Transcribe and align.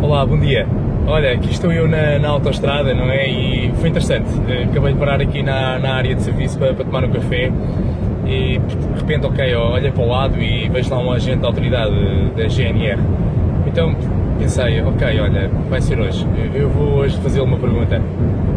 Olá, 0.00 0.24
bom 0.24 0.38
dia. 0.38 0.64
Olha, 1.08 1.32
aqui 1.32 1.50
estou 1.50 1.72
eu 1.72 1.88
na, 1.88 2.20
na 2.20 2.28
autostrada, 2.28 2.94
não 2.94 3.10
é? 3.10 3.28
E 3.28 3.72
foi 3.80 3.88
interessante. 3.88 4.28
Eh, 4.48 4.62
acabei 4.70 4.92
de 4.92 4.98
parar 4.98 5.20
aqui 5.20 5.42
na, 5.42 5.76
na 5.80 5.94
área 5.94 6.14
de 6.14 6.22
serviço 6.22 6.56
para, 6.56 6.72
para 6.72 6.84
tomar 6.84 7.04
um 7.04 7.10
café 7.10 7.50
e 8.24 8.58
de 8.58 9.00
repente, 9.00 9.26
ok, 9.26 9.54
olha 9.56 9.90
para 9.90 10.02
o 10.04 10.08
lado 10.08 10.40
e 10.40 10.68
vejo 10.68 10.88
lá 10.90 11.00
um 11.00 11.10
agente 11.10 11.38
da 11.40 11.48
autoridade 11.48 11.92
da 12.36 12.46
GNR. 12.46 13.00
Então 13.66 13.92
pensei, 14.38 14.80
ok, 14.82 15.20
olha, 15.20 15.50
vai 15.68 15.80
ser 15.80 15.98
hoje. 15.98 16.24
Eu 16.54 16.68
vou 16.68 16.98
hoje 16.98 17.18
fazer-lhe 17.18 17.44
uma 17.44 17.58
pergunta. 17.58 18.00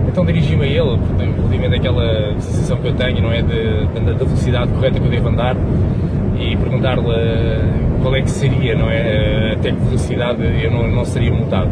Então 0.07 0.23
dirigi-me 0.23 0.63
a 0.63 0.67
ele, 0.67 0.99
relativamente 1.17 1.75
àquela 1.75 2.33
sensação 2.39 2.77
que 2.77 2.87
eu 2.87 2.93
tenho, 2.93 3.19
não 3.19 3.31
é? 3.31 3.41
De, 3.41 3.87
da 3.99 4.13
velocidade 4.13 4.71
correta 4.73 4.99
que 4.99 5.05
eu 5.07 5.11
devo 5.11 5.29
andar 5.29 5.55
e 6.39 6.55
perguntar-lhe 6.55 7.01
qual 8.01 8.15
é 8.15 8.21
que 8.21 8.29
seria, 8.29 8.75
não 8.75 8.91
é? 8.91 9.40
Até 9.51 9.71
que 9.71 9.79
velocidade 9.79 10.41
eu 10.63 10.71
não, 10.71 10.87
não 10.87 11.03
seria 11.03 11.31
multado. 11.31 11.69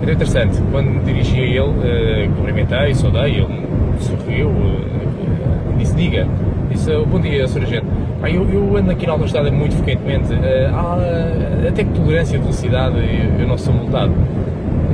Era 0.00 0.12
interessante, 0.12 0.58
quando 0.70 1.04
dirigi 1.04 1.40
a 1.40 1.44
ele, 1.44 1.58
uh, 1.60 2.30
cumprimentei, 2.36 2.94
saudei, 2.94 3.36
ele 3.36 3.66
sorriu, 3.98 4.48
uh, 4.48 5.76
disse: 5.76 5.94
Diga, 5.96 6.26
disse: 6.70 6.90
Bom 7.10 7.20
dia, 7.20 7.46
Sr. 7.48 7.62
Agente. 7.64 7.86
Ah, 8.22 8.30
eu, 8.30 8.48
eu, 8.48 8.76
ando 8.76 8.90
aqui 8.92 9.06
na 9.06 9.12
autostrada 9.12 9.50
muito 9.50 9.74
frequentemente, 9.76 10.32
uh, 10.32 11.68
até 11.68 11.84
que 11.84 11.90
tolerância 11.90 12.38
de 12.38 12.44
velocidade 12.44 12.96
eu, 12.96 13.40
eu 13.40 13.48
não 13.48 13.58
sou 13.58 13.74
multado. 13.74 14.12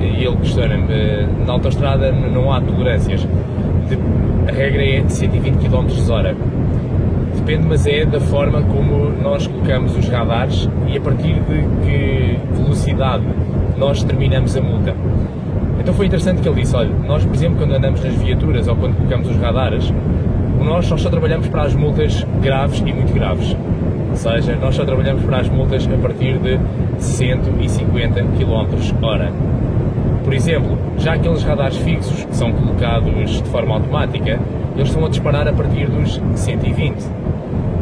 E 0.01 0.25
ele 0.25 0.37
questiona-me: 0.37 1.45
na 1.47 1.53
autostrada 1.53 2.11
não 2.11 2.51
há 2.51 2.61
tolerâncias, 2.61 3.21
de, 3.89 3.99
a 4.49 4.53
regra 4.53 4.83
é 4.83 5.05
120 5.07 5.57
km 5.59 6.11
hora 6.11 6.35
depende, 7.37 7.67
mas 7.67 7.87
é 7.87 8.05
da 8.05 8.21
forma 8.21 8.63
como 8.63 9.11
nós 9.23 9.47
colocamos 9.47 9.97
os 9.97 10.09
radares 10.09 10.69
e 10.89 10.97
a 10.97 11.01
partir 11.01 11.35
de 11.35 11.65
que 11.85 12.39
velocidade 12.53 13.25
nós 13.77 14.03
terminamos 14.03 14.57
a 14.57 14.61
multa. 14.61 14.95
Então 15.79 15.95
foi 15.95 16.07
interessante 16.07 16.43
que 16.43 16.49
ele 16.49 16.63
disse, 16.63 16.75
olha, 16.75 16.91
nós 17.07 17.25
por 17.25 17.35
exemplo 17.35 17.59
quando 17.59 17.75
andamos 17.75 18.03
nas 18.03 18.15
viaturas 18.15 18.67
ou 18.67 18.77
quando 18.77 18.97
colocamos 18.97 19.29
os 19.31 19.37
radares, 19.37 19.93
nós, 20.67 20.87
só 20.87 21.09
trabalhamos 21.09 21.47
para 21.49 21.63
as 21.63 21.75
multas 21.75 22.27
graves 22.43 22.81
e 22.81 22.93
muito 22.93 23.13
graves. 23.13 23.57
Ou 24.11 24.17
seja, 24.17 24.57
nós 24.57 24.75
só 24.75 24.85
trabalhamos 24.85 25.23
para 25.23 25.39
as 25.39 25.49
multas 25.49 25.87
a 25.87 25.97
partir 25.99 26.39
de 26.39 26.59
150 26.99 28.21
km 28.21 29.05
hora. 29.05 29.33
Por 30.27 30.35
exemplo, 30.35 30.77
já 30.99 31.13
aqueles 31.13 31.45
radares 31.45 31.77
fixos 31.77 32.25
que 32.25 32.35
são 32.35 32.51
colocados 32.51 33.41
de 33.41 33.49
forma 33.49 33.75
automática, 33.75 34.41
eles 34.75 34.89
estão 34.89 35.07
a 35.07 35.09
disparar 35.09 35.47
a 35.47 35.53
partir 35.53 35.87
dos 35.87 36.21
120. 36.35 36.97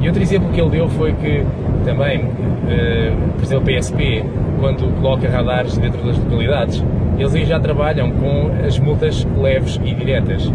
E 0.02 0.06
outro 0.06 0.22
exemplo 0.22 0.50
que 0.52 0.60
ele 0.60 0.68
deu 0.68 0.86
foi 0.90 1.14
que 1.14 1.42
também, 1.86 2.18
uh, 2.20 3.32
por 3.34 3.44
exemplo, 3.44 3.64
o 3.64 3.78
PSP, 3.78 4.24
quando 4.60 4.94
coloca 5.00 5.26
radares 5.26 5.78
dentro 5.78 6.04
das 6.04 6.18
localidades, 6.18 6.84
eles 7.18 7.34
aí 7.34 7.46
já 7.46 7.58
trabalham 7.58 8.10
com 8.10 8.50
as 8.62 8.78
multas 8.78 9.26
leves 9.38 9.80
e 9.82 9.94
diretas. 9.94 10.52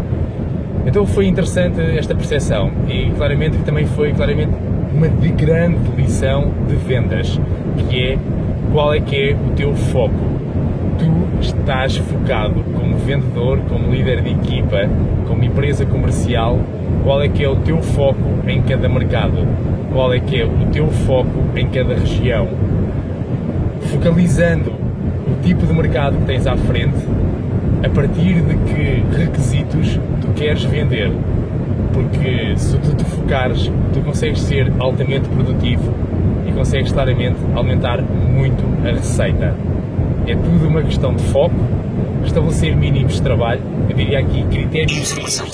Então 0.85 1.07
foi 1.07 1.25
interessante 1.25 1.81
esta 1.97 2.13
percepção 2.13 2.69
e 2.87 3.09
claramente 3.17 3.57
que 3.57 3.63
também 3.63 3.87
foi 3.87 4.13
claramente 4.13 4.51
uma 4.93 5.07
grande 5.07 5.89
lição 5.97 6.51
de 6.67 6.75
vendas, 6.75 7.41
que 7.89 8.09
é 8.09 8.17
qual 8.71 8.93
é 8.93 8.99
que 8.99 9.31
é 9.31 9.33
o 9.33 9.55
teu 9.55 9.73
foco. 9.73 10.48
Tu 10.99 11.39
estás 11.41 11.97
focado 11.97 12.61
como 12.75 12.97
vendedor, 12.97 13.59
como 13.69 13.91
líder 13.91 14.21
de 14.21 14.31
equipa, 14.31 14.87
como 15.27 15.43
empresa 15.43 15.85
comercial 15.85 16.59
qual 17.03 17.21
é 17.21 17.27
que 17.27 17.43
é 17.43 17.49
o 17.49 17.55
teu 17.55 17.81
foco 17.81 18.19
em 18.47 18.61
cada 18.61 18.87
mercado, 18.87 19.47
qual 19.91 20.13
é 20.13 20.19
que 20.19 20.41
é 20.41 20.45
o 20.45 20.67
teu 20.71 20.87
foco 20.87 21.43
em 21.55 21.67
cada 21.67 21.95
região, 21.95 22.47
focalizando 23.91 24.71
o 24.71 25.41
tipo 25.41 25.65
de 25.65 25.73
mercado 25.73 26.17
que 26.17 26.25
tens 26.25 26.45
à 26.45 26.55
frente, 26.55 26.97
a 27.83 27.89
partir 27.89 28.41
de 28.41 28.55
que 28.55 29.17
requisitos 29.17 29.99
tu 30.21 30.27
queres 30.35 30.63
vender. 30.63 31.11
Porque 31.93 32.53
se 32.55 32.77
tu 32.77 32.95
te 32.95 33.03
focares, 33.03 33.71
tu 33.93 34.01
consegues 34.01 34.41
ser 34.41 34.71
altamente 34.79 35.27
produtivo 35.27 35.93
e 36.47 36.51
consegues 36.51 36.91
claramente 36.91 37.37
aumentar 37.55 38.01
muito 38.01 38.63
a 38.87 38.91
receita. 38.91 39.55
É 40.29 40.35
tudo 40.35 40.67
uma 40.67 40.83
questão 40.83 41.15
de 41.15 41.23
foco, 41.23 41.55
estabelecer 42.23 42.75
mínimos 42.75 43.15
de 43.15 43.23
trabalho, 43.23 43.61
eu 43.89 43.95
diria 43.95 44.19
aqui 44.19 44.43
critérios 44.43 45.07
de 45.07 45.15
validação 45.15 45.49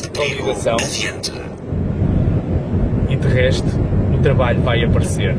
e 3.10 3.16
de 3.16 3.28
resto 3.30 3.70
o 4.14 4.18
trabalho 4.18 4.60
vai 4.62 4.84
aparecer. 4.84 5.34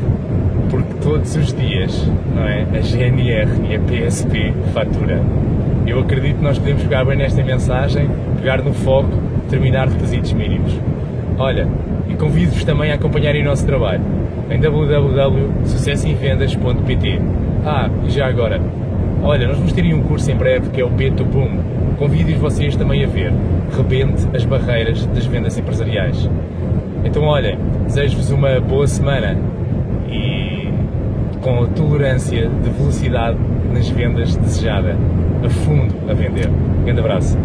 Porque 0.70 0.94
todos 1.02 1.36
os 1.36 1.52
dias 1.52 2.08
não 2.34 2.48
é, 2.48 2.62
a 2.62 2.80
GNR 2.80 3.50
e 3.69 3.76
a 3.76 3.80
PSP 3.80 4.54
fatura. 4.72 5.20
Eu 5.86 6.00
acredito 6.00 6.38
que 6.38 6.42
nós 6.42 6.58
podemos 6.58 6.82
pegar 6.82 7.04
bem 7.04 7.19
nesta 7.19 7.44
mensagem, 7.44 8.08
pegar 8.38 8.62
no 8.62 8.72
foco, 8.72 9.10
terminar 9.50 9.88
requisitos 9.88 10.32
mínimos. 10.32 10.72
Olha, 11.38 11.69
e 12.08 12.14
convido-vos 12.14 12.64
também 12.64 12.91
a 12.91 12.94
acompanharem 12.94 13.42
o 13.42 13.44
nosso 13.44 13.66
trabalho 13.66 14.00
em 14.50 14.58
www.sucessoemvendas.pt. 14.58 17.20
Ah, 17.66 17.91
e 18.06 18.10
já 18.10 18.26
agora, 18.26 18.62
olha, 19.22 19.49
nós 19.49 19.56
vamos 19.56 19.72
ter 19.72 19.82
aí 19.82 19.94
um 19.94 20.03
curso 20.03 20.31
em 20.31 20.37
breve 20.37 20.71
que 20.71 20.81
é 20.81 20.84
o 20.84 20.91
B2Boom. 20.91 21.59
Convido-vos 21.99 22.41
vocês 22.41 22.77
também 22.77 23.04
a 23.04 23.06
ver. 23.06 23.32
Rebente 23.77 24.27
as 24.34 24.44
barreiras 24.44 25.04
das 25.06 25.27
vendas 25.27 25.56
empresariais. 25.59 26.28
Então, 27.04 27.22
olhem, 27.25 27.59
desejo-vos 27.84 28.31
uma 28.31 28.60
boa 28.60 28.87
semana 28.87 29.37
e 30.09 30.69
com 31.41 31.62
a 31.62 31.66
tolerância 31.69 32.49
de 32.49 32.71
velocidade 32.71 33.38
nas 33.72 33.88
vendas 33.88 34.37
desejada, 34.37 34.97
a 35.44 35.49
fundo 35.49 35.94
a 36.10 36.15
vender. 36.15 36.49
Um 36.49 36.84
grande 36.84 37.00
abraço. 37.00 37.38